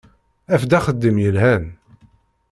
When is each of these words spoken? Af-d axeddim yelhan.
Af-d 0.53 0.71
axeddim 0.77 1.17
yelhan. 1.23 1.65